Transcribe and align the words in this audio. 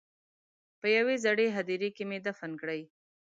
په 0.79 0.87
یوې 0.97 1.15
زړې 1.25 1.47
هدیرې 1.55 1.89
کې 1.95 2.03
مې 2.09 2.19
دفن 2.27 2.51
کړې. 2.61 2.81